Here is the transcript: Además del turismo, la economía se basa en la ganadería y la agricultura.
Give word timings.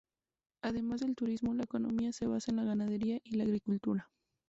Además 0.63 1.01
del 1.01 1.15
turismo, 1.15 1.53
la 1.53 1.65
economía 1.65 2.11
se 2.11 2.25
basa 2.25 2.49
en 2.49 2.57
la 2.57 2.63
ganadería 2.63 3.19
y 3.23 3.35
la 3.35 3.43
agricultura. 3.43 4.09